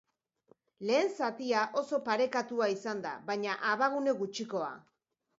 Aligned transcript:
Lehen 0.89 1.09
zatia 1.17 1.65
oso 1.81 1.99
parekatua 2.07 2.69
izan 2.75 3.03
da, 3.03 3.11
baina 3.27 3.59
abagune 3.73 4.15
gutxikoa. 4.23 4.71